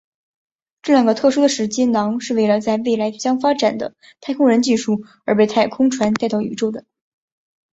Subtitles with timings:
[0.81, 6.85] 这两个特殊的时间囊是为了在未来将发展的太空人技术而被太空船带到宇宙的。